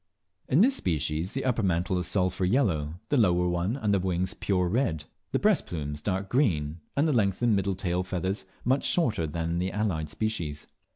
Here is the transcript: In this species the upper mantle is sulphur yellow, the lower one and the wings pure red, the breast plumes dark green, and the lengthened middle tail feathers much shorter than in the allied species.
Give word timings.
In 0.49 0.61
this 0.61 0.77
species 0.77 1.33
the 1.35 1.45
upper 1.45 1.61
mantle 1.61 1.99
is 1.99 2.07
sulphur 2.07 2.43
yellow, 2.43 2.95
the 3.09 3.17
lower 3.17 3.47
one 3.47 3.75
and 3.75 3.93
the 3.93 3.99
wings 3.99 4.33
pure 4.33 4.67
red, 4.67 5.05
the 5.31 5.37
breast 5.37 5.67
plumes 5.67 6.01
dark 6.01 6.27
green, 6.27 6.79
and 6.97 7.07
the 7.07 7.13
lengthened 7.13 7.55
middle 7.55 7.75
tail 7.75 8.01
feathers 8.01 8.45
much 8.65 8.83
shorter 8.83 9.27
than 9.27 9.51
in 9.51 9.59
the 9.59 9.71
allied 9.71 10.09
species. 10.09 10.65